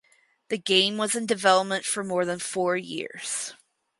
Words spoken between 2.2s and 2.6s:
than